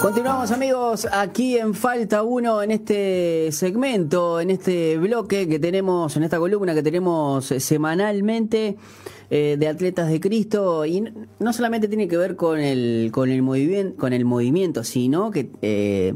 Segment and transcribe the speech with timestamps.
[0.00, 6.22] Continuamos amigos aquí en Falta 1 en este segmento, en este bloque que tenemos, en
[6.22, 8.78] esta columna que tenemos semanalmente
[9.28, 10.86] eh, de Atletas de Cristo.
[10.86, 11.04] Y
[11.38, 15.50] no solamente tiene que ver con el, con el, movimiento, con el movimiento, sino que...
[15.60, 16.14] Eh,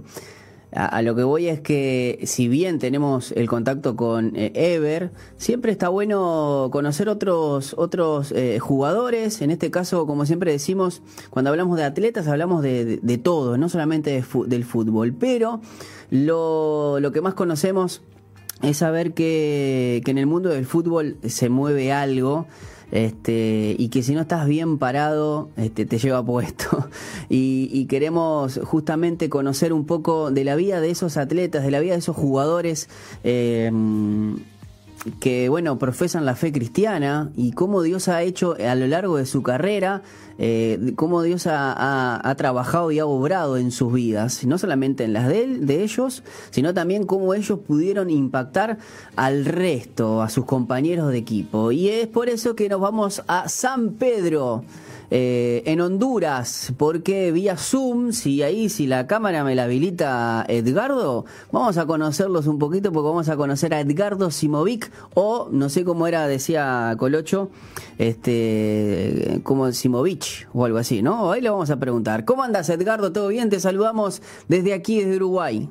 [0.75, 5.71] a, lo que voy es que si bien tenemos el contacto con eh, Ever, siempre
[5.71, 9.41] está bueno conocer otros otros eh, jugadores.
[9.41, 13.69] En este caso, como siempre decimos, cuando hablamos de atletas hablamos de, de, todo, no
[13.69, 15.15] solamente del fútbol.
[15.15, 15.61] Pero
[16.11, 18.03] lo, lo que más conocemos
[18.63, 22.47] es saber que, que en el mundo del fútbol se mueve algo
[22.95, 26.89] este, y que si no estás bien parado, este, te lleva puesto.
[27.29, 31.95] Y, queremos justamente conocer un poco de la vida de esos atletas, de la vida
[31.95, 32.89] de esos jugadores.
[33.25, 33.71] Eh,
[35.21, 39.27] que, bueno, profesan la fe cristiana y cómo Dios ha hecho a lo largo de
[39.27, 40.03] su carrera,
[40.39, 45.29] eh, cómo Dios ha, trabajado y ha obrado en sus vidas, no solamente en las
[45.29, 48.79] de, él, de ellos, sino también cómo ellos pudieron impactar
[49.17, 51.71] al resto, a sus compañeros de equipo.
[51.71, 54.65] Y es por eso que nos vamos a San Pedro.
[55.11, 61.27] Eh, en Honduras, porque vía Zoom, si ahí, si la cámara me la habilita Edgardo,
[61.53, 65.85] vamos a conocerlos un poquito porque vamos a conocer a Edgardo Simovic o no sé
[65.85, 67.51] cómo era, decía Colocho,
[67.99, 71.31] este, como Simovic o algo así, ¿no?
[71.31, 72.25] Ahí le vamos a preguntar.
[72.25, 73.13] ¿Cómo andas Edgardo?
[73.13, 73.51] ¿Todo bien?
[73.51, 75.69] Te saludamos desde aquí, desde Uruguay.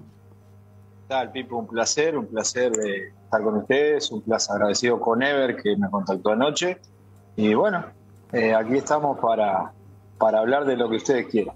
[1.01, 1.57] ¿Qué tal, Pipo?
[1.57, 5.89] Un placer, un placer de estar con ustedes, un placer agradecido con Ever que me
[5.89, 6.77] contactó anoche.
[7.35, 7.85] Y bueno,
[8.33, 9.71] eh, aquí estamos para,
[10.17, 11.55] para hablar de lo que ustedes quieran.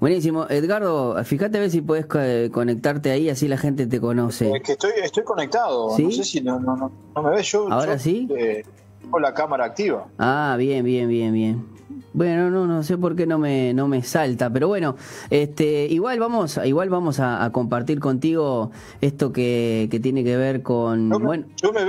[0.00, 0.46] Buenísimo.
[0.48, 4.52] Edgardo, fíjate a ver si puedes conectarte ahí, así la gente te conoce.
[4.52, 5.98] Es que estoy, estoy conectado.
[5.98, 7.50] No sé si no, no, no, me ves.
[7.50, 8.28] Yo, ¿Ahora sí?
[8.36, 8.64] Eh,
[9.00, 10.06] tengo la cámara activa.
[10.18, 11.66] Ah, bien, bien, bien, bien.
[12.12, 14.96] Bueno, no, no sé por qué no me, no me salta, pero bueno,
[15.30, 21.10] este, igual vamos, igual vamos a, compartir contigo esto que, que, tiene que ver con.
[21.10, 21.80] Yo, bueno, yo me,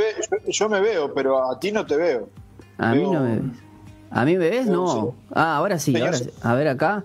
[0.47, 2.29] yo, me veo, pero a ti no te veo.
[2.77, 3.68] A mí no me ves.
[4.11, 4.65] ¿A mí me ves?
[4.65, 5.15] No.
[5.31, 5.93] Ah, ahora sí.
[6.41, 7.03] a ver acá.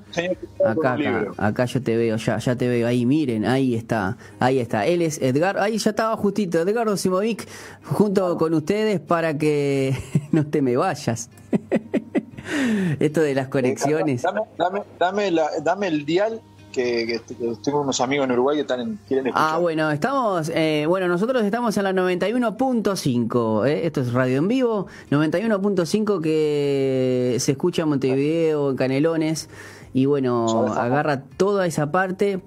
[0.64, 2.86] Acá, acá, acá yo te veo, ya, ya te veo.
[2.86, 4.16] Ahí, miren, ahí está.
[4.40, 4.86] Ahí está.
[4.86, 5.58] Él es Edgar.
[5.58, 6.60] Ahí ya estaba justito.
[6.60, 7.46] Edgardo Simovic
[7.84, 9.94] junto con ustedes para que
[10.32, 11.28] no te me vayas.
[13.00, 14.22] Esto de las conexiones.
[14.22, 16.40] Dame, dame, dame, la, dame el dial
[16.74, 17.20] que,
[17.62, 19.54] tengo unos amigos en Uruguay que están quieren escuchar.
[19.54, 24.48] Ah, bueno, estamos, eh, bueno, nosotros estamos en la 91.5, eh, esto es radio en
[24.48, 29.48] vivo, 91.5 que se escucha en Montevideo, en Canelones,
[29.92, 32.42] y bueno, agarra toda esa parte.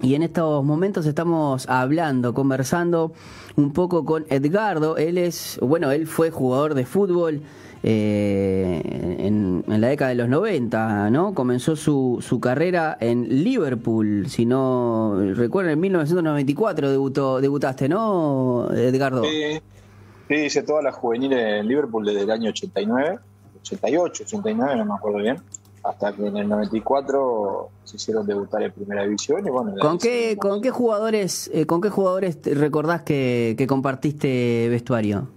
[0.00, 3.12] Y en estos momentos estamos hablando, conversando
[3.56, 4.96] un poco con Edgardo.
[4.96, 7.42] Él es, bueno, él fue jugador de fútbol,
[7.82, 11.34] eh, en, la década de los 90, ¿no?
[11.34, 19.22] Comenzó su, su carrera en Liverpool, si no recuerdo, en 1994 debutó, debutaste, ¿no, Edgardo?
[19.24, 19.60] Sí,
[20.28, 23.18] sí, hice todas las juveniles en Liverpool desde el año 89,
[23.60, 25.38] 88, 89, no me acuerdo bien
[25.84, 30.36] hasta que en el 94 se hicieron debutar en primera división y bueno con qué
[30.36, 35.28] con qué jugadores eh, con qué jugadores recordás que, que compartiste vestuario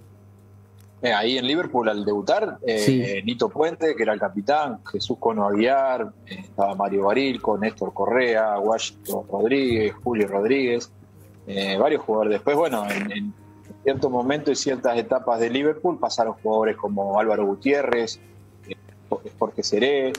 [1.01, 5.47] eh, ahí en Liverpool al debutar, eh, Nito Puente, que era el capitán, Jesús Cono
[5.47, 10.91] Aguiar, eh, estaba Mario Baril, con Néstor Correa, Washington Rodríguez, Julio Rodríguez,
[11.79, 12.33] varios jugadores.
[12.33, 13.33] Después, bueno, en, en
[13.83, 18.19] ciertos momentos y ciertas etapas de Liverpool pasaron jugadores como Álvaro Gutiérrez,
[19.39, 20.13] Jorge Seré,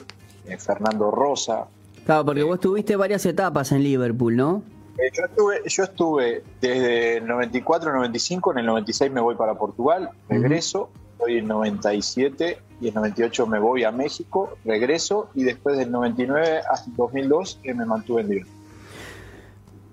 [0.59, 1.67] Fernando Rosa.
[2.05, 4.63] Claro, porque vos tuviste varias etapas en Liverpool, ¿no?
[4.97, 9.55] Eh, yo, estuve, yo estuve desde el 94, 95, en el 96 me voy para
[9.55, 15.77] Portugal, regreso, estoy en 97 y en 98 me voy a México, regreso y después
[15.77, 18.53] del 99 hasta 2002 me mantuve en Liverpool.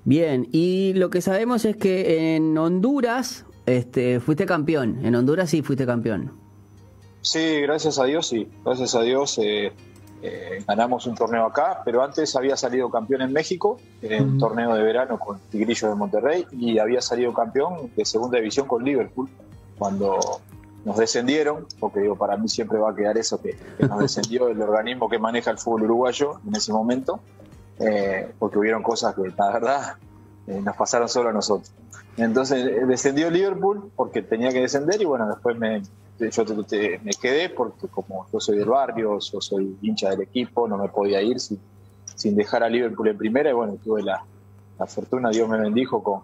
[0.05, 5.63] Bien, y lo que sabemos es que en Honduras este, fuiste campeón, en Honduras sí
[5.63, 6.33] fuiste campeón.
[7.23, 9.39] Sí, gracias a Dios, sí, gracias a Dios.
[9.43, 9.73] Eh,
[10.23, 14.75] eh, ganamos un torneo acá, pero antes había salido campeón en México, en un torneo
[14.75, 19.29] de verano con Tigrillo de Monterrey, y había salido campeón de segunda división con Liverpool,
[19.79, 20.19] cuando
[20.85, 24.61] nos descendieron, porque digo, para mí siempre va a quedar eso, que, nos descendió el
[24.61, 27.21] organismo que maneja el fútbol uruguayo en ese momento,
[27.79, 29.95] eh, porque hubieron cosas que la verdad
[30.47, 31.73] eh, nos pasaron solo a nosotros.
[32.19, 35.81] Entonces descendió Liverpool porque tenía que descender y bueno, después me,
[36.29, 40.77] yo me quedé porque como yo soy del barrio, yo soy hincha del equipo, no
[40.77, 41.59] me podía ir sin,
[42.15, 44.23] sin dejar a Liverpool en primera y bueno, tuve la,
[44.79, 46.21] la fortuna, Dios me bendijo con,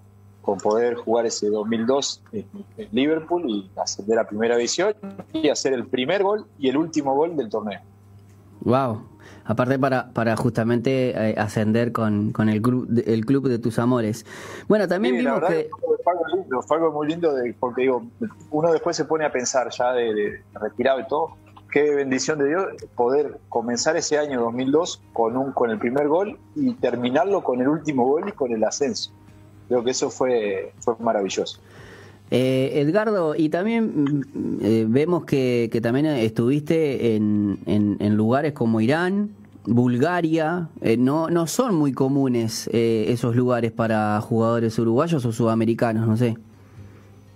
[0.46, 2.46] con poder jugar ese 2002 en,
[2.93, 4.94] Liverpool y ascender a primera división
[5.32, 7.81] y hacer el primer gol y el último gol del torneo.
[8.60, 9.02] Wow.
[9.44, 14.25] Aparte para, para justamente eh, ascender con, con el, club, el club de tus amores.
[14.69, 15.69] Bueno, también vimos que...
[16.66, 18.04] Fue algo, muy lindo porque digo,
[18.50, 21.36] uno después se pone a pensar ya de, retirado y todo,
[21.72, 26.38] qué bendición de Dios poder comenzar ese año 2002 con, un, con el primer gol
[26.54, 29.10] y terminarlo con el último gol y con el ascenso.
[29.68, 31.60] Creo que eso fue, fue maravilloso.
[32.30, 39.30] Eh, Edgardo, y también mm, eh, vemos que, también estuviste en, lugares como Irán,
[39.66, 46.06] Bulgaria, eh, no, no son muy comunes eh, esos lugares para jugadores uruguayos o sudamericanos,
[46.06, 46.36] no sé.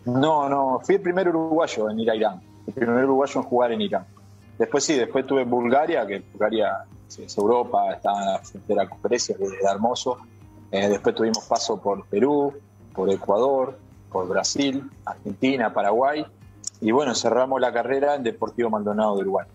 [0.05, 3.73] No, no, fui el primer uruguayo en ir a Irán, el primer uruguayo en jugar
[3.73, 4.07] en Irán.
[4.59, 8.99] Después sí, después estuve en Bulgaria, que Bulgaria es Europa, está en la frontera con
[9.03, 10.19] Grecia, que es hermoso.
[10.71, 12.55] después tuvimos paso por Perú,
[12.95, 13.77] por Ecuador,
[14.11, 16.25] por Brasil, Argentina, Paraguay,
[16.81, 19.47] y bueno, cerramos la carrera en Deportivo Maldonado de Uruguay.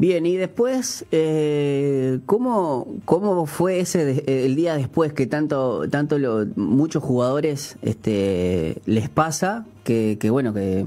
[0.00, 6.46] Bien, y después, eh, ¿cómo, ¿cómo fue ese el día después que tanto, tanto lo,
[6.56, 10.86] muchos jugadores este, les pasa que, que, bueno, que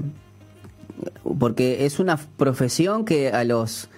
[1.38, 3.88] porque es una profesión que a los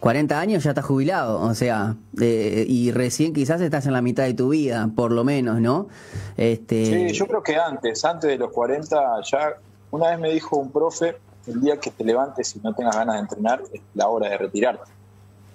[0.00, 4.34] 40 años ya estás jubilado, o sea, y recién quizás estás en la mitad de
[4.34, 5.88] tu vida, por lo menos, ¿no?
[6.36, 6.84] Este...
[6.84, 9.00] Sí, yo creo que antes, antes de los 40,
[9.30, 9.54] ya
[9.92, 11.16] una vez me dijo un profe,
[11.46, 14.38] el día que te levantes y no tengas ganas de entrenar es la hora de
[14.38, 14.90] retirarte.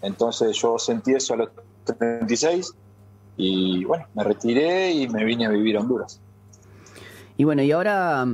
[0.02, 1.50] Entonces yo sentí eso a los
[1.86, 2.74] 36
[3.38, 6.20] y bueno, me retiré y me vine a vivir a Honduras.
[7.38, 8.26] Y bueno, y ahora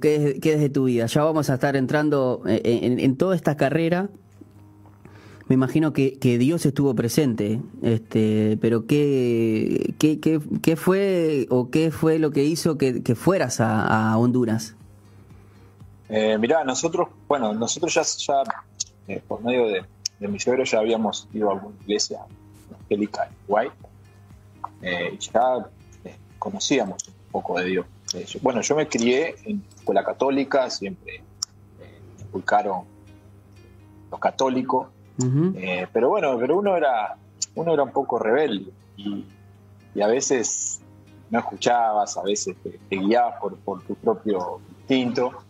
[0.00, 1.06] ¿Qué, es de tu vida?
[1.06, 4.10] Ya vamos a estar entrando en toda esta carrera
[5.48, 12.18] me imagino que, Dios estuvo presente, este, pero ¿qué, qué, qué, fue o qué fue
[12.18, 14.74] lo que hizo que, fueras a, Honduras?
[16.08, 18.42] Eh, mirá, nosotros, bueno, nosotros ya, ya
[19.08, 19.84] eh, por medio de,
[20.18, 22.20] de mi suegro ya habíamos ido a alguna iglesia
[22.70, 23.70] evangélica en Uruguay
[24.82, 25.66] eh, ya
[26.04, 27.86] eh, conocíamos un poco de Dios.
[28.42, 31.22] bueno, yo me crié en escuela católica, siempre
[31.78, 32.84] me inculcaron
[34.10, 34.88] los católicos
[35.56, 37.16] eh, pero bueno, pero uno era,
[37.54, 39.24] uno era un poco rebelde y,
[40.02, 40.80] a veces
[41.30, 45.43] no escuchabas, a veces te, guiabas por, tu propio instinto.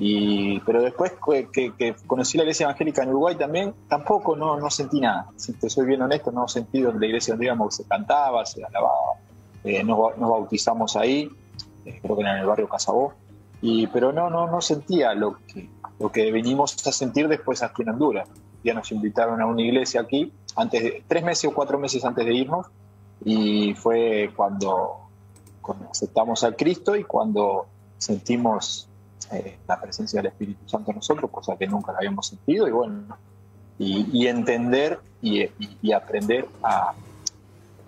[0.00, 1.12] Y, pero después
[1.52, 5.28] que, conocí la iglesia evangélica en Uruguay también, tampoco no, no sentí nada.
[5.36, 9.14] Si te soy bien honesto, no sentí donde la iglesia íbamos se cantaba, se alababa.
[9.64, 11.28] Eh, nos, bautizamos ahí,
[11.84, 13.12] eh, creo que era en el barrio Casabó.
[13.60, 15.68] Y, pero no, no, no sentía lo que,
[15.98, 18.28] lo que venimos a sentir después aquí en Honduras
[18.64, 22.24] ya nos invitaron a una iglesia aquí, antes de, tres meses o cuatro meses antes
[22.24, 22.66] de irnos,
[23.24, 24.96] y fue cuando,
[25.90, 27.66] aceptamos al Cristo y cuando
[27.98, 28.87] sentimos
[29.32, 32.70] eh, la presencia del Espíritu Santo en nosotros, cosa que nunca la habíamos sentido, y
[32.70, 33.16] bueno,
[33.78, 36.94] y, entender y, aprender a,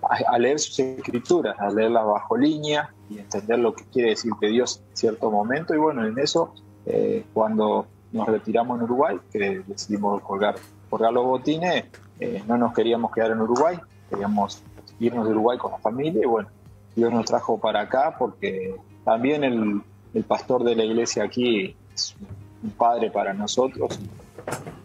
[0.02, 4.48] a, leer sus escrituras, a leerlas bajo línea y entender lo que quiere decir que
[4.48, 6.54] Dios en cierto momento, y bueno, en eso,
[6.86, 10.56] eh, cuando nos retiramos en Uruguay, que decidimos colgar,
[10.88, 11.84] colgar los botines,
[12.20, 13.78] eh, no nos queríamos quedar en Uruguay,
[14.08, 14.62] queríamos
[15.00, 16.48] irnos de Uruguay con la familia y bueno,
[16.94, 19.82] Dios nos trajo para acá porque también el,
[20.24, 22.14] pastor de la iglesia aquí es
[22.62, 23.98] un padre para nosotros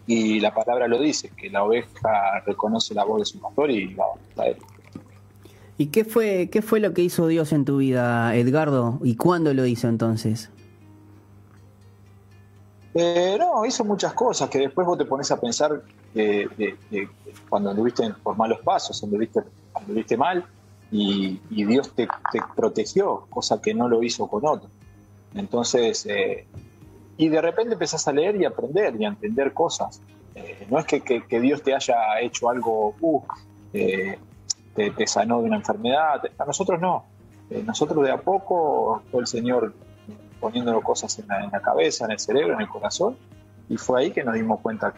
[0.06, 3.94] y la palabra lo dice, que la oveja reconoce la voz de su pastor y
[3.94, 4.04] va
[4.36, 4.56] a él.
[5.78, 8.98] ¿Y qué fue, qué fue lo que hizo Dios en tu vida, Edgardo?
[9.02, 10.50] ¿Y cuándo lo hizo entonces?
[12.94, 15.82] Eh, no, hizo muchas cosas que después vos te pones a pensar
[16.14, 16.48] que
[17.50, 19.40] cuando anduviste por malos pasos, anduviste,
[19.74, 20.46] anduviste mal
[20.90, 22.08] y, Dios te,
[22.54, 24.70] protegió, cosa que no lo hizo con otro.
[25.36, 26.46] Entonces, eh,
[27.16, 30.02] y de repente empezás a leer y aprender y a entender cosas.
[30.34, 33.22] Eh, no es que, Dios te haya hecho algo, uh,
[33.72, 34.18] te,
[34.74, 37.04] te, sanó de una enfermedad, a nosotros no.
[37.64, 39.72] nosotros de a poco fue el Señor
[40.40, 43.16] poniéndonos cosas en la, cabeza, en el cerebro, en el corazón,
[43.68, 44.94] y fue ahí que nos dimos cuenta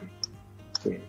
[0.83, 1.01] que,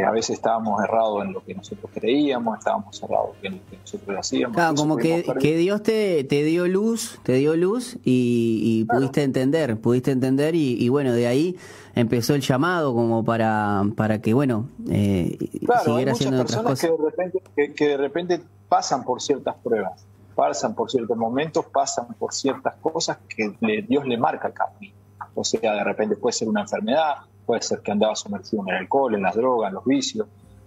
[0.00, 4.16] a veces estábamos errados en lo que nosotros creíamos, estábamos errados en lo que nosotros
[4.18, 4.56] hacíamos.
[4.56, 5.22] Claro, como que,
[5.56, 11.12] Dios te, te, dio luz, te dio luz y, pudiste entender, pudiste entender y, bueno,
[11.12, 11.56] de ahí
[11.94, 15.36] empezó el llamado como para, para que, bueno, eh,
[15.84, 16.80] siguiera haciendo otras cosas.
[16.80, 22.06] Que de, repente, que de repente pasan por ciertas pruebas pasan por ciertos momentos, pasan
[22.18, 23.54] por ciertas cosas que
[23.86, 24.94] Dios le marca el camino.
[25.34, 28.76] O sea, de repente puede ser una enfermedad, puede ser que andaba sumergido en el
[28.82, 30.26] alcohol, en las drogas, en los vicios.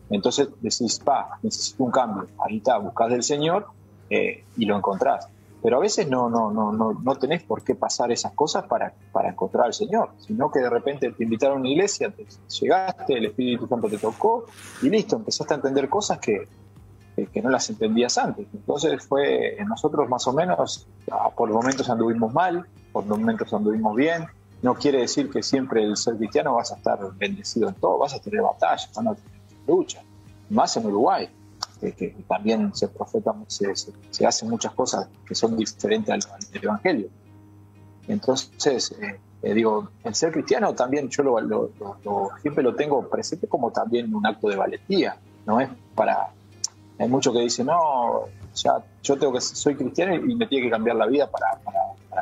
[0.09, 2.27] Entonces decís, pa, necesito un cambio.
[2.45, 3.67] Ahí está, buscas del Señor
[4.09, 5.27] eh, y lo encontrás.
[5.63, 8.93] pero a veces no, no, no, no, no tenés por qué pasar esas cosas para,
[9.11, 12.27] para encontrar al Señor, sino que de repente te invitaron a una iglesia, te,
[12.59, 14.45] llegaste, el Espíritu Santo te tocó
[14.83, 16.47] y listo, empezaste a entender cosas que,
[17.15, 18.45] que, no las entendías antes.
[18.53, 24.27] Entonces fue, nosotros más o menos, ah, por momentos anduvimos mal, por momentos anduvimos bien.
[24.65, 28.15] No quiere decir que siempre el ser cristiano vas a estar bendecido en todo, vas
[28.15, 30.01] a tener batallas, van a tener lucha,
[30.49, 31.29] más en Uruguay
[31.79, 36.19] que, también se profeta, se, hacen muchas cosas que son diferentes al,
[36.59, 37.09] Evangelio.
[38.07, 41.69] Entonces, eh, eh, digo, el ser cristiano también yo lo,
[42.41, 46.31] siempre lo tengo presente como también un acto de valentía, no es para...
[46.97, 48.23] Hay muchos que dicen, no,
[49.03, 51.59] yo tengo que soy cristiano y me tiene que cambiar la vida para,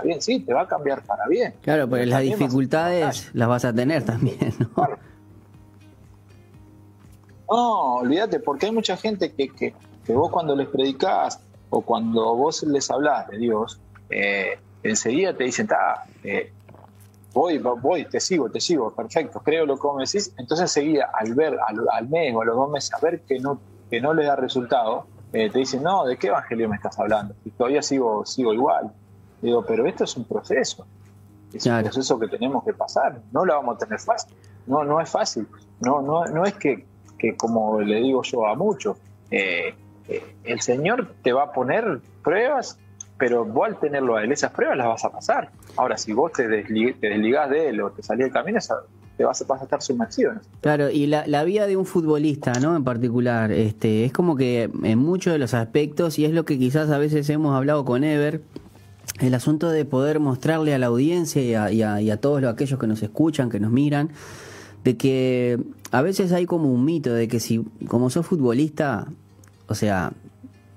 [0.01, 0.21] bien.
[0.21, 1.53] Sí, te va a cambiar para bien.
[1.62, 4.88] Claro, pero, las dificultades las vas a tener también, ¿no?
[7.50, 12.63] No, olvídate, porque hay mucha gente que, que, vos cuando les predicás o cuando vos
[12.63, 15.69] les hablás de Dios, eh, enseguida te dicen,
[16.23, 16.51] eh,
[17.31, 20.33] voy, voy, te sigo, te sigo, perfecto, creo lo que vos me decís.
[20.38, 21.57] Entonces enseguida, al ver
[21.91, 23.59] al, mes o a los dos meses, a ver que no,
[23.89, 27.35] que no le da resultado, eh, te dicen, no, ¿de qué evangelio me estás hablando?
[27.45, 28.91] Y todavía sigo, sigo igual.
[29.43, 30.88] Digo, pero esto es un proceso.
[31.53, 33.21] Es un proceso que tenemos que pasar.
[33.31, 34.35] No lo vamos a tener fácil.
[34.65, 35.47] No, no es fácil.
[35.81, 36.85] No, no, no es que
[37.23, 38.97] que como le digo yo a muchos,
[39.31, 39.73] eh,
[40.09, 42.77] eh, el Señor te va a poner pruebas,
[43.17, 45.50] pero vos al tenerlo a Él, esas pruebas las vas a pasar.
[45.77, 48.59] Ahora, si vos te, desligás de Él o te salís del camino,
[49.15, 50.33] te vas, a estar sumergido.
[50.59, 52.75] Claro, y la, la, vida de un futbolista, ¿no?
[52.75, 56.59] En particular, este, es como que en muchos de los aspectos, y es lo que
[56.59, 58.41] quizás a veces hemos hablado con Ever,
[59.19, 62.43] el asunto de poder mostrarle a la audiencia y a, y a, y a todos
[62.43, 64.10] aquellos que nos escuchan, que nos miran,
[64.83, 65.60] de que
[65.91, 69.07] a veces hay como un mito de que si, como sos futbolista,
[69.67, 70.12] o sea,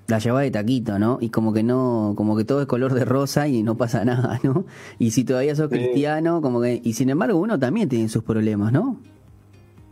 [0.07, 1.17] la llevas de taquito, ¿no?
[1.19, 4.39] Y como que no, como que todo es color de rosa y no pasa nada,
[4.43, 4.65] ¿no?
[4.97, 8.71] Y si todavía sos cristiano, como que, y sin embargo uno también tiene sus problemas,
[8.71, 8.99] ¿no?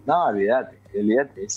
[0.06, 1.48] No, olvídate, olvídate.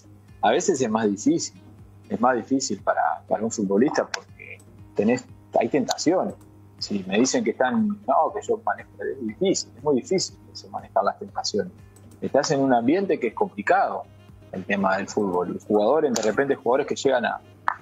[0.40, 1.61] a veces es más difícil,
[2.08, 4.58] es más difícil para, para un futbolista porque
[4.94, 5.25] tenés,
[5.61, 6.35] hay tentaciones.
[6.78, 10.37] Si me dicen que están, no, que yo manejo, es difícil, es muy difícil
[10.70, 11.73] manejar las tentaciones
[12.20, 14.04] estás en un ambiente que es complicado
[14.52, 15.58] el tema del fútbol.
[15.66, 17.40] Jugadores, de repente, jugadores que llegan a,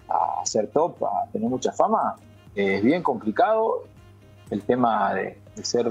[0.09, 2.17] a ser top, a tener mucha fama,
[2.55, 3.85] es bien complicado
[4.51, 5.89] el tema de, ser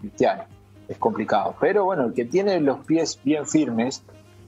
[0.00, 0.44] cristiano.
[0.88, 1.54] Es complicado.
[1.60, 4.02] Pero bueno, el que tiene los pies bien firmes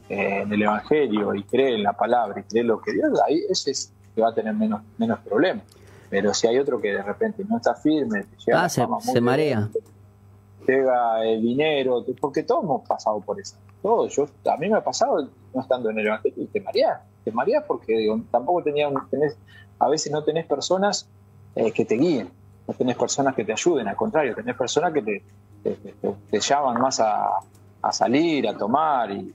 [0.09, 3.43] eh, en el Evangelio y cree en la palabra y cree lo que Dios, ahí
[3.49, 5.65] ese es que va a tener menos, menos problemas.
[6.13, 9.71] Pero si hay otro que de repente no está firme, llega ah, se, se marea
[10.67, 13.57] llega el dinero, porque todos hemos pasado por eso.
[13.83, 17.33] Todos, yo, a mí me ha pasado no estando en el Evangelio, te mareás, te
[17.33, 19.37] mareás porque digo, tampoco tenía, tenés,
[19.79, 21.09] a veces no tenés personas
[21.57, 22.31] eh, que te guíen,
[22.69, 25.23] no tenés personas que te ayuden, al contrario, tenés personas que te,
[26.31, 27.29] te, llaman más a,
[27.83, 29.35] a, salir, a tomar y,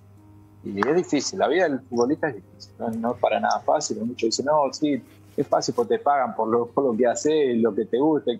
[0.63, 4.45] es difícil, la vida del futbolista es difícil, no, es para nada fácil, muchos dicen,
[4.45, 5.01] no, sí,
[5.37, 8.31] es fácil porque te pagan por lo, por lo que haces, lo que te gusta,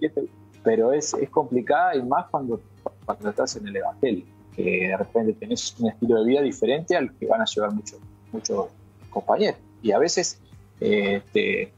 [0.63, 2.59] pero es, es complicada y más cuando
[3.05, 7.13] cuando estás en el Evangelio, que de repente tenés un estilo de vida diferente al
[7.13, 7.99] que van a llevar muchos
[8.31, 8.67] muchos
[9.09, 9.59] compañeros.
[9.81, 10.41] Y a veces
[10.81, 11.73] eh, te,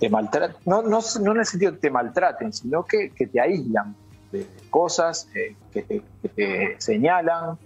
[0.00, 3.40] te maltratan, no, no, no, en el sentido que te maltraten, sino que, que te
[3.40, 3.94] aíslan
[4.32, 6.02] de cosas, eh, que,
[6.34, 7.58] te, señalan,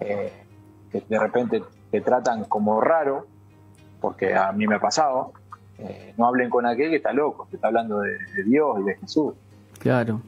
[0.00, 0.32] eh,
[0.90, 3.26] que de repente te tratan como raro,
[4.00, 5.32] porque a mí me ha pasado.
[6.16, 8.94] No hablen con aquel que está loco, que está hablando de, de Dios y de
[8.96, 9.34] Jesús.
[9.78, 10.20] Claro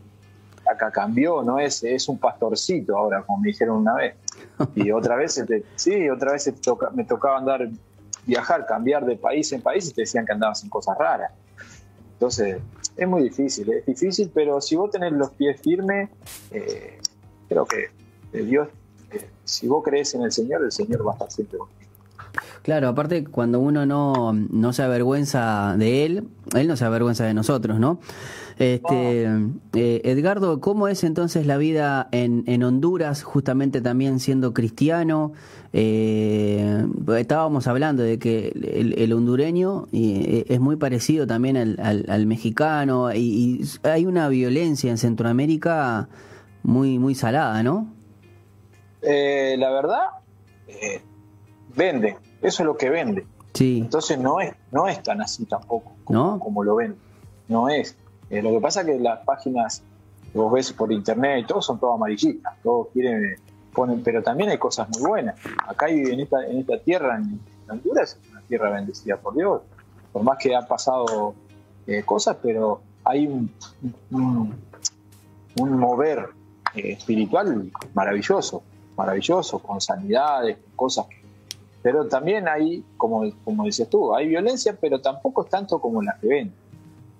[0.71, 4.14] acá cambió, no es, es un pastorcito ahora, como me dijeron una vez.
[4.75, 6.52] Y otra vez, este, sí, otra vez
[6.95, 7.69] me tocaba andar,
[8.26, 11.33] viajar, cambiar de país en país y te decían que andabas en cosas raras.
[12.12, 12.59] Entonces,
[12.97, 16.11] es muy difícil, es difícil, pero si vos tenés los pies firmes,
[16.50, 16.99] eh,
[17.49, 17.90] creo que
[18.33, 18.69] Dios,
[19.12, 21.77] eh, si vos crees en el Señor, el Señor va a estar siempre contigo.
[22.62, 27.35] Claro, aparte cuando uno no, no se avergüenza de él, él no se avergüenza de
[27.35, 28.00] nosotros, ¿no?
[28.59, 29.23] Este,
[29.75, 35.33] eh, Edgardo, ¿cómo es entonces la vida en, en Honduras, justamente también siendo cristiano?
[35.73, 36.85] Eh,
[37.19, 43.65] estábamos hablando de que el, hondureño eh, es muy parecido también al, al, mexicano y,
[43.85, 46.09] hay una violencia en Centroamérica
[46.65, 47.95] muy, muy salada, ¿no?
[49.03, 50.03] la verdad,
[51.77, 53.26] vende, eso es lo que vende.
[53.54, 53.80] Sí.
[53.83, 56.97] Entonces no es, no es tan así tampoco como, como lo ven.
[57.49, 57.97] No es.
[58.30, 59.83] Eh, lo que pasa es que las páginas
[60.33, 63.37] que vos ves por internet y todo son todas amarillitas, todos quieren,
[63.73, 65.37] ponen, pero también hay cosas muy buenas.
[65.66, 67.40] Acá hay, en esta, en esta tierra, en,
[67.71, 69.61] Honduras, es una tierra bendecida por Dios,
[70.11, 71.35] por más que han pasado
[71.87, 73.50] eh, cosas, pero hay un,
[74.11, 76.30] un, mover
[76.75, 78.62] eh, espiritual maravilloso,
[78.97, 81.07] maravilloso, con sanidades, cosas.
[81.88, 86.18] Pero también hay, como, como dices tú, hay violencia, pero tampoco es tanto como la
[86.21, 86.52] que ven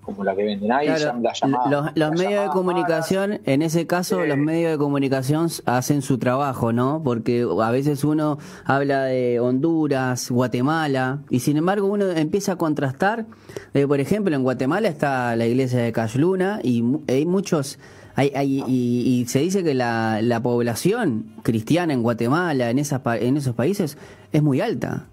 [0.02, 4.78] como la que venden ahí, los, medios de comunicación, en ese caso, los medios de
[4.78, 7.02] comunicación hacen su trabajo, ¿no?
[7.04, 13.26] Porque a veces uno habla de Honduras, Guatemala, y sin embargo uno empieza a contrastar.
[13.75, 17.78] Eh, por ejemplo, en Guatemala está la iglesia de Cashluna y hay muchos.
[18.18, 23.37] Hay, hay, y, se dice que la, la población cristiana en Guatemala, en, esas, en
[23.37, 23.96] esos países,
[24.32, 25.06] es muy alta.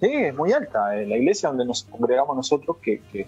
[0.00, 0.94] Sí, es muy alta.
[0.94, 3.26] La iglesia donde nos congregamos nosotros, que, que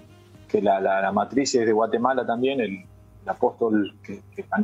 [0.50, 2.85] que la, la, matriz es de Guatemala también, el,
[3.26, 4.57] apóstol que, está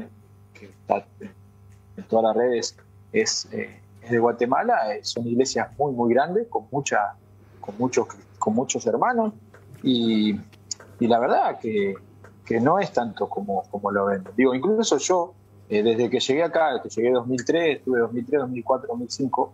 [1.97, 2.77] en todas las redes
[3.13, 7.15] es, eh, es de Guatemala, eh, son iglesias muy, muy grandes, con, mucha,
[7.61, 9.33] con, muchos, con muchos hermanos,
[9.83, 10.35] y,
[10.99, 11.95] y la verdad que,
[12.47, 14.25] que, no es tanto como, como lo ven.
[14.37, 15.35] Digo, incluso yo,
[15.69, 19.53] eh, desde que llegué acá, que llegué en 2003, estuve 2003, 2004, 2005,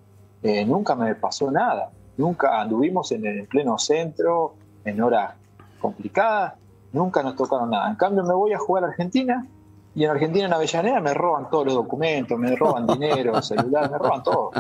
[0.67, 1.91] nunca me pasó nada.
[2.17, 5.35] Nunca anduvimos en el pleno centro, en horas
[5.81, 6.57] complicada,
[6.93, 7.89] nunca nos tocaron nada.
[7.89, 9.47] En cambio, me voy a jugar a Argentina
[9.95, 13.99] y en Argentina, en Avellaneda, me roban todos los documentos, me roban dinero, celular, me
[13.99, 14.51] roban todo.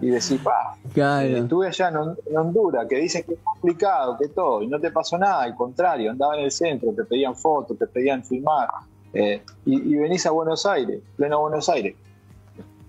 [0.00, 4.62] Y decís, pa, eh, estuve allá en, Honduras, que dicen que es complicado, que todo,
[4.62, 7.86] y no te pasó nada, al contrario, andaba en el centro, te pedían fotos, te
[7.86, 8.68] pedían filmar,
[9.12, 11.94] eh, y, venís a Buenos Aires, pleno Buenos Aires,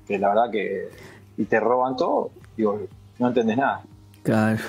[0.07, 0.89] que la verdad que,
[1.35, 2.79] y te roban todo, digo,
[3.19, 3.83] no entendés nada.
[4.23, 4.59] Claro.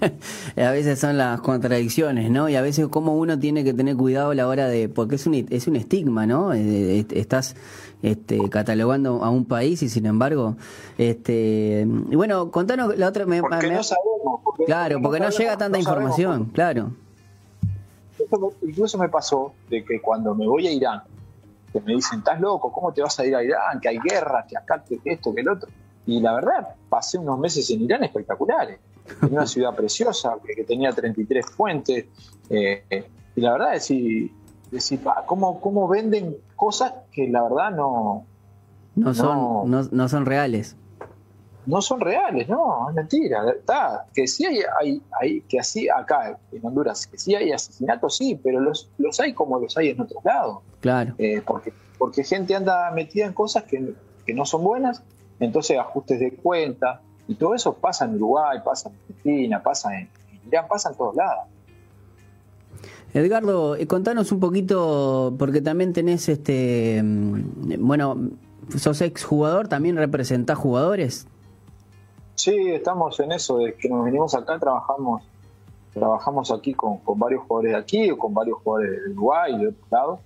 [0.56, 2.48] a veces son las contradicciones, ¿no?
[2.48, 4.88] Y a veces como uno tiene que tener cuidado a la hora de...
[4.88, 6.52] Porque es un, es un estigma, ¿no?
[6.52, 7.54] Eh, estás
[8.02, 10.56] este, catalogando a un país y sin embargo...
[10.98, 13.24] este Y bueno, contanos la otra...
[13.24, 14.40] porque no sabemos.
[14.66, 16.90] claro, porque no, llega tanta información, claro.
[18.62, 21.02] incluso me pasó de que cuando me voy a Irán,
[21.72, 23.78] que me dicen, estás loco, ¿cómo te vas a ir a Irán?
[23.80, 25.68] Que hay guerra, que acá, que esto, que el otro
[26.08, 28.78] y la verdad, pasé unos meses en Irán espectaculares.
[29.22, 32.06] En una ciudad preciosa, que, tenía 33 fuentes.
[32.50, 34.32] Eh, y la verdad es decir,
[34.70, 38.24] decir ¿cómo, ¿cómo venden cosas que la verdad no...
[38.96, 40.76] No son, no, son reales.
[41.66, 43.48] No son reales, no, es mentira.
[43.50, 48.16] Está, que sí hay, hay, hay, que así acá en Honduras, que sí hay asesinatos,
[48.16, 50.58] sí, pero los, los hay como los hay en otros lados.
[50.80, 51.14] Claro.
[51.18, 53.94] Eh, porque, porque gente anda metida en cosas que,
[54.26, 55.02] que no son buenas
[55.40, 60.08] entonces ajustes de cuenta, y todo eso pasa en Uruguay, pasa en Argentina, pasa en,
[60.46, 61.44] Irán, pasa en todos lados.
[63.12, 68.16] Edgardo, eh, contanos un poquito, porque también tenés este, mm, bueno,
[68.76, 71.26] sos ex jugador, también representás jugadores.
[72.34, 75.22] Sí, estamos en eso, desde que nos venimos acá trabajamos
[75.92, 79.58] trabajamos aquí con, con varios jugadores de aquí o con varios jugadores de Uruguay y
[79.58, 80.20] de otros lados.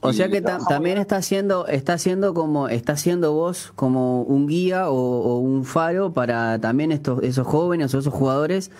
[0.00, 4.90] O sea que también está haciendo, está haciendo como, está haciendo vos como un guía
[4.90, 8.70] o, un faro para también estos, esos jóvenes o esos jugadores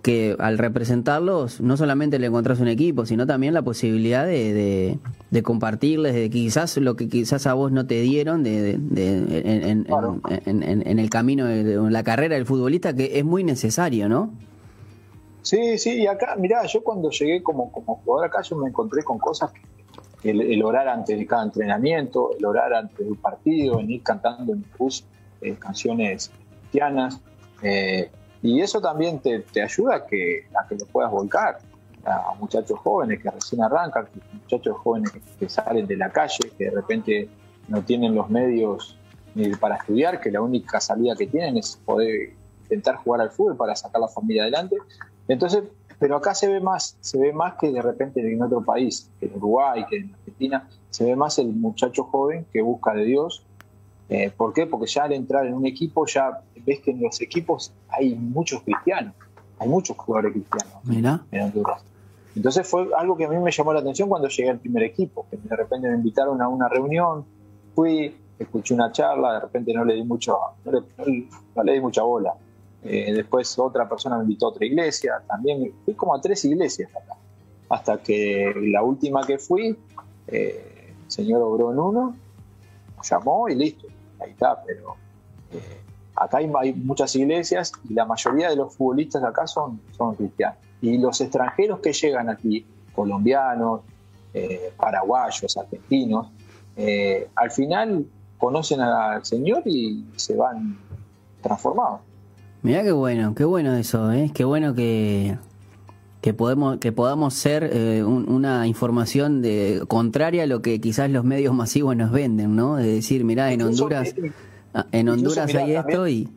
[0.00, 4.98] que al representarlos no solamente le encontrás un equipo, sino también la posibilidad de,
[5.30, 9.86] de, compartirles, de quizás lo que quizás a vos no te dieron de, en,
[10.46, 14.30] en, el camino, de, la carrera del futbolista, que es muy necesario, ¿no?
[15.40, 19.02] Sí, sí, y acá, mirá, yo cuando llegué como, como jugador acá, yo me encontré
[19.02, 19.60] con cosas que
[20.24, 24.64] el, orar antes de cada entrenamiento, el orar antes de un partido, venir cantando en
[24.78, 25.04] bus
[25.40, 27.20] eh, canciones cristianas.
[27.62, 28.10] Eh,
[28.42, 31.58] y eso también te, ayuda a que, a que lo puedas volcar
[32.06, 36.70] a muchachos jóvenes que recién arrancan, muchachos jóvenes que, salen de la calle, que de
[36.70, 37.28] repente
[37.68, 38.98] no tienen los medios
[39.58, 42.34] para estudiar, que la única salida que tienen es poder
[42.64, 44.76] intentar jugar al fútbol para sacar a la familia adelante.
[45.28, 45.64] Entonces,
[46.04, 49.24] pero acá se ve más, se ve más que de repente en otro país, que
[49.24, 53.42] en Uruguay, que en Argentina, se ve más el muchacho joven que busca de Dios.
[54.10, 54.66] Eh, ¿Por qué?
[54.66, 58.60] Porque ya al entrar en un equipo ya ves que en los equipos hay muchos
[58.64, 59.14] cristianos,
[59.58, 61.82] hay muchos jugadores cristianos en Honduras.
[62.36, 65.24] Entonces fue algo que a mí me llamó la atención cuando llegué al primer equipo,
[65.30, 67.24] que de repente me invitaron a una reunión,
[67.74, 70.36] fui, escuché una charla, de repente no le di mucho,
[70.66, 72.34] no le di mucha bola.
[72.84, 76.90] Eh, después otra persona me invitó a otra iglesia, también fui como a tres iglesias
[76.94, 77.14] acá.
[77.70, 79.76] Hasta que la última que fui,
[80.26, 82.16] eh, el señor obró en uno,
[83.02, 83.86] llamó y listo,
[84.20, 84.96] ahí está, pero
[85.52, 85.80] eh,
[86.14, 90.58] acá hay, muchas iglesias y la mayoría de los futbolistas acá son, son cristianos.
[90.82, 93.80] Y los extranjeros que llegan aquí, colombianos,
[94.76, 96.26] paraguayos, argentinos,
[97.36, 98.04] al final
[98.36, 100.76] conocen al Señor y se van
[101.40, 102.00] transformados.
[102.64, 104.30] Mirá qué bueno, qué bueno eso, ¿eh?
[104.32, 105.36] Qué bueno que,
[106.22, 111.24] que podemos que podamos ser eh, una información de contraria a lo que quizás los
[111.24, 112.76] medios masivos nos venden, ¿no?
[112.76, 114.14] De decir, mirá, en Honduras
[114.72, 116.30] ah, en Honduras hay esto y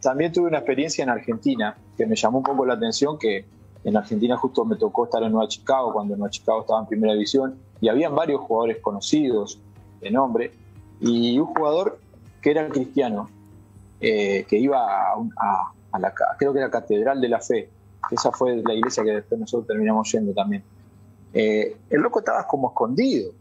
[0.00, 3.44] también tuve una experiencia en Argentina que me llamó un poco la atención que
[3.82, 7.14] en Argentina justo me tocó estar en Nueva Chicago cuando Nueva Chicago estaba en primera
[7.14, 9.58] división y habían varios jugadores conocidos
[10.00, 10.52] de nombre
[11.00, 11.98] y un jugador
[12.40, 13.28] que era cristiano
[14.02, 17.70] eh, que iba a, la creo que era Catedral de la Fe
[18.10, 20.62] esa fue la iglesia que después nosotros terminamos yendo también.
[21.32, 23.32] Eh, el loco estaba como escondido,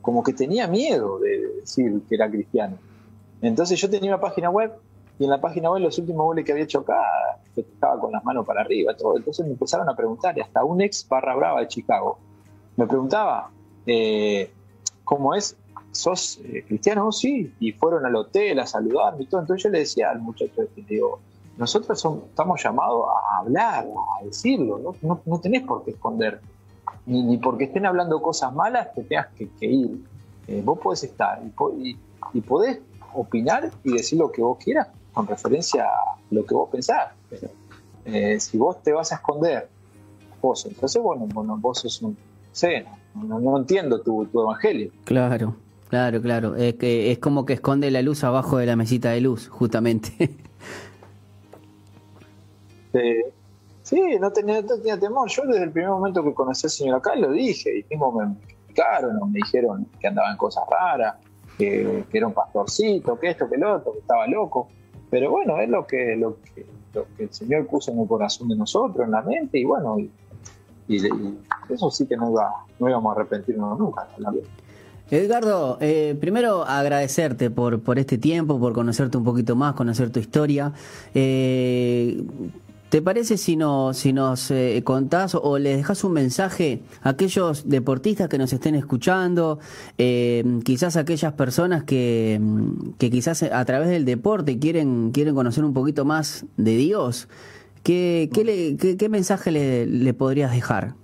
[0.00, 2.76] como que tenía miedo de decir que era cristiano.
[3.42, 4.72] Entonces yo tenía una página web
[5.18, 7.00] y en la página web los últimos goles que había hecho acá
[7.56, 8.94] estaba con las manos para arriba.
[8.94, 9.16] Todo.
[9.16, 12.18] Entonces me empezaron a preguntar, y hasta un ex barra brava de Chicago
[12.76, 13.50] me preguntaba,
[13.86, 14.50] eh,
[15.04, 15.56] ¿cómo es?
[15.92, 17.10] ¿Sos eh, cristiano?
[17.12, 17.52] Sí.
[17.60, 19.40] Y fueron al hotel a saludarme y todo.
[19.40, 21.20] Entonces yo le decía al muchacho, este, digo,
[21.60, 26.40] nosotros estamos llamados a hablar, a decirlo, no, no, tenés por qué esconder,
[27.04, 30.00] ni, ni, porque estén hablando cosas malas te tengas que, ir.
[30.46, 31.38] Eh, vos podés estar
[32.32, 32.80] y, podés
[33.12, 37.12] opinar y decir lo que vos quieras con referencia a lo que vos pensás.
[38.06, 39.68] Eh, si vos te vas a esconder,
[40.40, 42.16] vos, entonces bueno, bueno vos sos un...
[42.52, 44.90] Sé, no, no, entiendo tu, tu evangelio.
[45.04, 45.54] Claro.
[45.90, 46.54] Claro, claro.
[46.54, 50.30] Es, que, es como que esconde la luz abajo de la mesita de luz, justamente.
[52.92, 53.32] Este,
[53.82, 55.28] sí, no tenía, tenía temor.
[55.28, 58.32] Yo desde el primer momento que conocí al señor acá lo dije y mismo me
[58.32, 61.14] explicaron, me dijeron que andaba en cosas raras,
[61.56, 64.70] que, era un pastorcito, que esto, que lo otro, que estaba loco.
[65.08, 66.66] Pero bueno, es lo que, lo que,
[67.18, 70.10] el Señor puso en el corazón de nosotros, en la mente, y bueno, y,
[71.68, 74.08] eso sí que no, iba, no íbamos a arrepentirnos nunca.
[75.10, 80.20] Edgardo, eh, primero agradecerte por, por este tiempo, por conocerte un poquito más, conocer tu
[80.20, 80.72] historia.
[81.14, 82.22] Eh,
[82.90, 87.68] ¿Te parece si, no, si nos eh, contás o les dejas un mensaje a aquellos
[87.68, 89.60] deportistas que nos estén escuchando,
[89.96, 92.40] eh, quizás aquellas personas que,
[92.98, 97.28] que, quizás a través del deporte quieren, quieren conocer un poquito más de Dios?
[97.84, 100.94] ¿Qué, qué, qué, mensaje le, le, podrías dejar?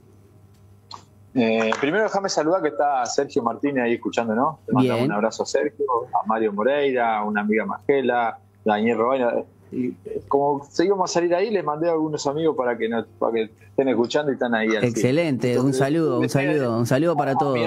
[1.38, 4.60] Eh, primero déjame saludar que está Sergio Martínez ahí escuchando, ¿no?
[4.64, 9.34] Te mandamos un abrazo a Sergio, a Mario Moreira, a una amiga Magela, Daniel Robaina
[9.70, 13.32] y eh, como seguimos a salir ahí, les mandé a algunos amigos para que, para
[13.32, 14.68] que estén escuchando y están ahí.
[14.80, 17.58] Excelente, un saludo, un saludo, un saludo para todos.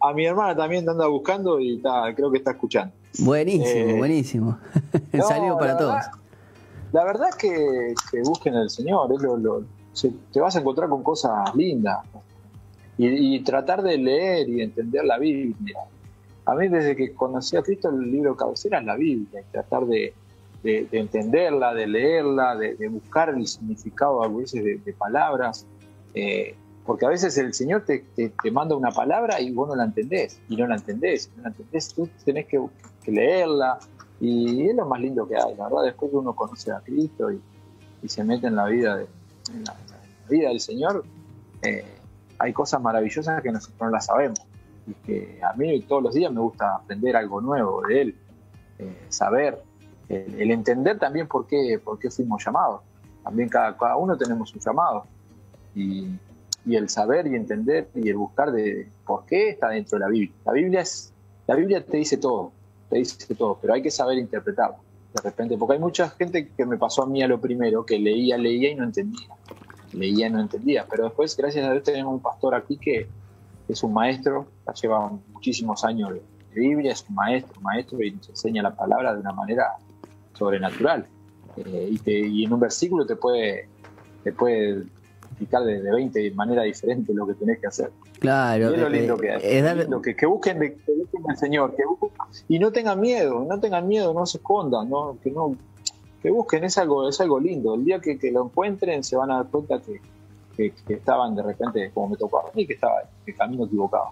[0.00, 1.80] a mi hermana también anda buscando y
[2.14, 2.92] creo que está escuchando.
[3.20, 4.58] Buenísimo, eh, buenísimo.
[5.12, 6.04] un saludo para todos.
[6.92, 9.08] la verdad es que, busquen al Señor,
[10.32, 12.00] te vas a encontrar con cosas lindas
[12.98, 15.78] y, y tratar de leer y entender la Biblia.
[16.46, 19.86] A mí desde que conocí a Cristo el libro cabecera es la Biblia y tratar
[19.86, 20.12] de,
[20.64, 25.66] de, entenderla, de leerla, de, buscar el significado a veces de, palabras,
[26.14, 26.54] eh,
[26.86, 28.04] porque a veces el Señor te,
[28.50, 31.92] manda una palabra y vos no la entendés, y no la entendés, no la entendés,
[31.94, 32.60] tú tenés que,
[33.06, 33.78] leerla,
[34.20, 37.30] y es lo más lindo que hay, la verdad, después que uno conoce a Cristo
[37.30, 37.40] y,
[38.08, 39.06] se mete en la vida, de,
[39.64, 39.76] la,
[40.28, 41.04] vida del Señor,
[41.62, 41.84] eh,
[42.38, 44.38] hay cosas maravillosas que nosotros no las sabemos,
[44.86, 48.16] y que a mí todos los días me gusta aprender algo nuevo de Él,
[48.78, 49.62] eh, saber
[50.08, 52.82] el, entender también por qué, por qué fuimos llamados.
[53.22, 55.04] También cada, cada uno tenemos un llamado.
[55.74, 56.08] Y,
[56.66, 60.10] y, el saber y entender y el buscar de por qué está dentro de la
[60.10, 60.36] Biblia.
[60.44, 61.12] La Biblia, es,
[61.46, 62.52] la Biblia te dice todo,
[62.90, 64.76] te dice todo, pero hay que saber interpretarlo.
[65.14, 67.98] De repente, porque hay mucha gente que me pasó a mí a lo primero, que
[67.98, 69.28] leía, leía y no entendía.
[69.94, 70.86] Leía y no entendía.
[70.88, 73.06] Pero después, gracias a Dios, tenemos un pastor aquí que
[73.68, 74.46] es un maestro,
[74.80, 76.20] lleva muchísimos años de
[76.54, 79.76] Biblia, es un maestro, maestro y nos enseña la palabra de una manera
[80.34, 81.06] sobrenatural.
[81.56, 83.68] Eh, y, en un versículo te puede,
[84.22, 84.84] te puede
[85.22, 87.90] explicar de, de 20 maneras diferentes lo que tenés que hacer.
[88.18, 88.70] Claro.
[88.70, 89.40] es lo lindo que hay.
[89.40, 91.76] que, busquen de, que busquen al Señor.
[91.76, 91.82] Que
[92.48, 95.18] y no tengan miedo, no tengan miedo, no se escondan, ¿no?
[95.22, 95.56] que no
[96.24, 97.74] que busquen, es algo, es algo lindo.
[97.74, 99.78] El día que, lo encuentren se van a dar cuenta
[100.56, 104.06] que, estaban de repente, como me tocó a mí, que estaba en el camino equivocado.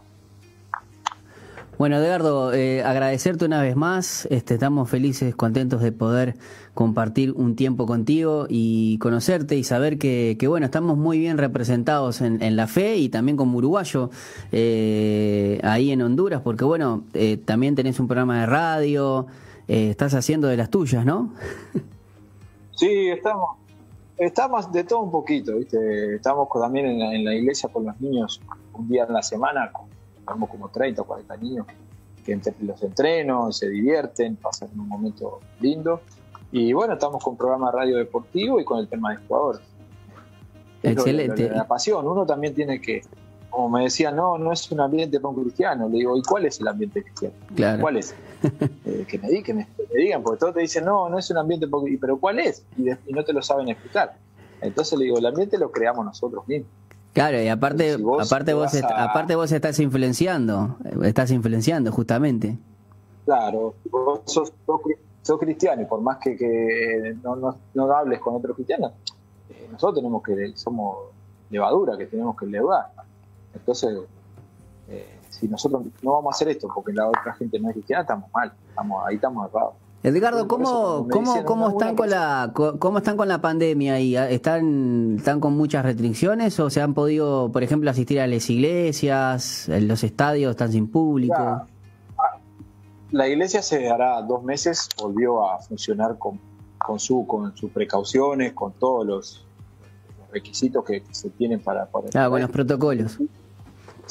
[1.78, 4.26] Bueno, Edgardo, eh, agradecerte una vez más.
[4.26, 6.36] Este, estamos felices, contentos de poder
[6.74, 12.56] compartir un tiempo contigo y conocerte y saber que, bueno, estamos muy bien representados en,
[12.56, 14.10] la fe y también como uruguayo
[14.52, 19.28] eh, ahí en Honduras, porque bueno, eh, también tenés un programa de radio,
[19.66, 21.32] estás haciendo de las tuyas, ¿no?
[22.74, 23.56] Sí, estamos.
[24.18, 26.16] Estamos de todo un poquito, ¿viste?
[26.16, 28.40] Estamos también en la, en la iglesia con los niños
[28.74, 29.70] un día en la semana,
[30.18, 31.66] Estamos como 30 o 40 niños
[32.24, 36.00] que entre los entrenos se divierten, pasan un momento lindo.
[36.52, 39.62] Y bueno, estamos con programa radio deportivo y con el tema de jugadores.
[40.82, 41.48] Excelente.
[41.48, 43.02] la pasión, uno también tiene que,
[43.52, 45.86] como me decía, no, no es un ambiente para un cristiano.
[45.88, 47.34] Le digo, ¿y cuál es el ambiente cristiano?
[47.54, 47.80] Claro.
[47.80, 48.14] ¿Cuál es?
[48.84, 51.68] Eh, que, me, que, me, digan, porque todos te dicen, no, no es un ambiente,
[52.00, 52.64] pero ¿cuál es?
[52.76, 54.16] Y, no te lo saben explicar.
[54.60, 56.68] Entonces le digo, el ambiente lo creamos nosotros mismos.
[57.12, 62.58] Claro, y aparte, aparte vos, aparte vos estás influenciando, estás influenciando justamente.
[63.24, 64.52] Claro, vos sos,
[65.38, 68.92] cristiano y por más que, no, no, no, hables con otros cristianos,
[69.50, 70.96] eh, nosotros tenemos que, somos
[71.50, 72.90] levadura, que tenemos que levar.
[73.54, 73.98] Entonces,
[74.88, 78.02] eh, si nosotros no vamos a hacer esto porque la otra gente no es cristiana,
[78.02, 79.74] estamos mal, estamos, ahí estamos errados.
[80.04, 84.16] Edgardo, ¿cómo, cómo, cómo están con la cómo están con la pandemia ahí?
[84.16, 89.68] ¿Están, ¿Están con muchas restricciones o se han podido, por ejemplo, asistir a las iglesias,
[89.68, 91.66] los estadios están sin público?
[93.12, 96.40] La, iglesia se hará dos meses volvió a funcionar con,
[96.78, 99.46] con, su, con sus precauciones, con todos los
[100.32, 101.86] requisitos que, se tienen para...
[101.86, 103.18] para claro, con los protocolos.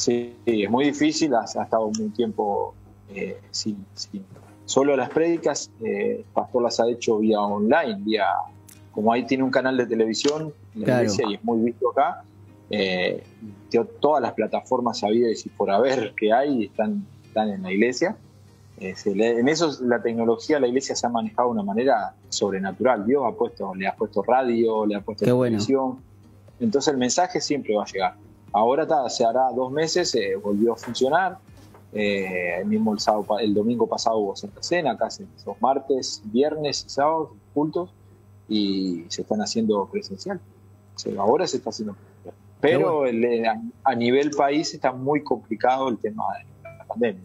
[0.02, 2.74] Sí, es muy difícil, ha, estado un tiempo
[3.14, 3.86] eh, sin,
[4.66, 8.26] Solo las prédicas, eh, el pastor las ha hecho vía online, vía
[8.92, 12.24] como ahí tiene un canal de televisión en la iglesia y es muy visto acá,
[12.72, 13.24] eh,
[14.00, 18.18] todas las plataformas habidas y por haber que hay están, están en la iglesia.
[18.80, 23.06] en eso la tecnología, la iglesia se ha manejado de una manera sobrenatural.
[23.06, 26.00] Dios ha puesto, le ha puesto radio, le ha puesto televisión.
[26.60, 28.16] Entonces el mensaje siempre va a llegar.
[28.54, 31.38] Ahora se hará dos meses, eh, volvió a funcionar.
[31.94, 35.10] Eh, el mismo el, sábado, el domingo pasado hubo Santa Cena, acá
[35.46, 37.90] los martes, viernes y sábados, cultos,
[38.48, 40.40] y se están haciendo presencial.
[41.18, 42.36] ahora se está haciendo presencial.
[42.62, 43.44] Pero eh,
[43.84, 47.24] a, nivel país está muy complicado el tema de la pandemia.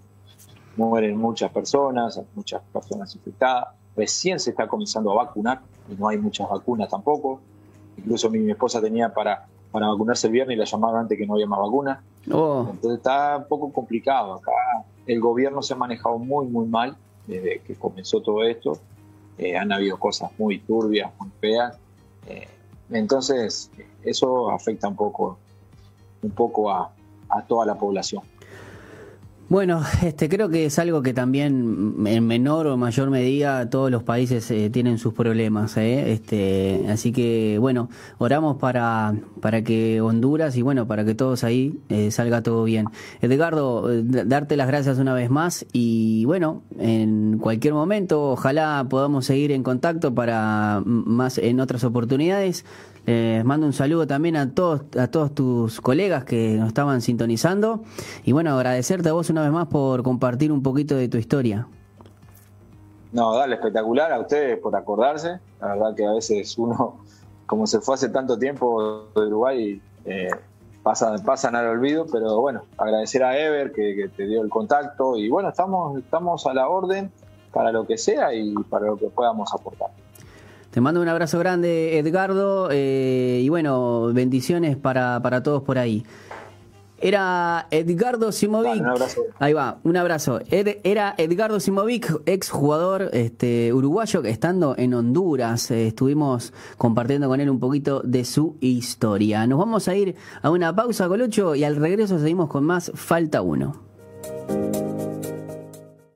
[0.76, 3.68] Mueren muchas personas, muchas personas infectadas.
[3.94, 5.60] Recién se está comenzando a vacunar
[5.90, 7.40] y no hay muchas vacunas tampoco.
[7.98, 11.34] Incluso mi, esposa tenía para, para vacunarse el viernes y la llamaron antes que no
[11.34, 12.02] había más vacuna.
[12.32, 12.66] Oh.
[12.70, 14.32] Entonces está un poco complicado.
[14.32, 14.50] Acá
[15.06, 18.78] el gobierno se ha manejado muy, muy mal desde que comenzó todo esto.
[19.36, 21.76] Eh, han habido cosas muy turbias, muy feas.
[22.26, 22.48] Eh,
[22.88, 23.70] entonces,
[24.02, 25.36] eso afecta un poco,
[26.22, 26.90] un poco a
[27.46, 28.22] toda la población.
[29.48, 34.02] Bueno, este, creo que es algo que también en menor o mayor medida todos los
[34.02, 36.12] países eh, tienen sus problemas, ¿eh?
[36.12, 41.78] este, así que bueno, oramos para, para que Honduras y bueno, para que todos ahí
[41.90, 42.86] eh, salga todo bien.
[43.20, 49.52] Edgardo, darte las gracias una vez más y bueno, en cualquier momento ojalá podamos seguir
[49.52, 52.64] en contacto para más en otras oportunidades.
[53.06, 57.84] Les mando un saludo también a todos, a todos tus colegas que nos estaban sintonizando.
[58.24, 61.68] Y bueno, agradecerte a vos una vez más por compartir un poquito de tu historia.
[63.12, 65.38] No, dale, espectacular a ustedes por acordarse.
[65.60, 66.98] La verdad que a veces uno,
[67.46, 70.28] como se fue hace tanto tiempo de Uruguay, eh,
[70.82, 75.16] pasan, pasan al olvido, pero bueno, agradecer a Ever que, que, te dio el contacto
[75.16, 77.12] y bueno, estamos, estamos a la orden
[77.52, 79.90] para lo que sea y para lo que podamos aportar.
[80.76, 86.04] Te mando un abrazo grande, Edgardo, eh, y bueno, bendiciones para, para todos por ahí.
[87.00, 88.84] Era Edgardo Simovic.
[89.38, 90.38] Ahí va, un abrazo.
[90.50, 95.70] era Edgardo Simovic, ex jugador este, uruguayo, estando en Honduras.
[95.70, 99.46] Eh, estuvimos compartiendo con él un poquito de su historia.
[99.46, 103.40] Nos vamos a ir a una pausa, Colocho, y al regreso seguimos con más Falta
[103.40, 103.80] Uno.